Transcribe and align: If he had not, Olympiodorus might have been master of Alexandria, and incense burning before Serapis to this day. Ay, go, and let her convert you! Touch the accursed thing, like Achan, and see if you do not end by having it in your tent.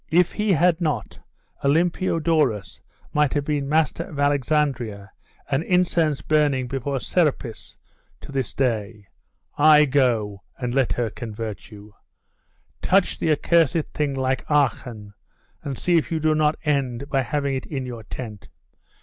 If 0.09 0.31
he 0.31 0.53
had 0.53 0.81
not, 0.81 1.19
Olympiodorus 1.63 2.81
might 3.13 3.35
have 3.35 3.43
been 3.45 3.69
master 3.69 4.03
of 4.03 4.17
Alexandria, 4.19 5.11
and 5.47 5.61
incense 5.61 6.23
burning 6.23 6.65
before 6.67 6.99
Serapis 6.99 7.77
to 8.21 8.31
this 8.31 8.55
day. 8.55 9.05
Ay, 9.59 9.85
go, 9.85 10.41
and 10.57 10.73
let 10.73 10.93
her 10.93 11.11
convert 11.11 11.69
you! 11.69 11.93
Touch 12.81 13.19
the 13.19 13.31
accursed 13.31 13.93
thing, 13.93 14.15
like 14.15 14.43
Achan, 14.49 15.13
and 15.61 15.77
see 15.77 15.97
if 15.97 16.11
you 16.11 16.19
do 16.19 16.33
not 16.33 16.57
end 16.65 17.07
by 17.07 17.21
having 17.21 17.53
it 17.53 17.67
in 17.67 17.85
your 17.85 18.01
tent. 18.01 18.49